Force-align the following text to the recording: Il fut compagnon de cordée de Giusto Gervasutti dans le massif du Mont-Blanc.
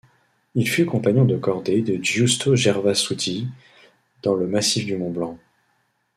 Il 0.55 0.67
fut 0.67 0.87
compagnon 0.87 1.25
de 1.25 1.37
cordée 1.37 1.83
de 1.83 2.03
Giusto 2.03 2.55
Gervasutti 2.55 3.47
dans 4.23 4.33
le 4.33 4.47
massif 4.47 4.83
du 4.83 4.97
Mont-Blanc. 4.97 5.37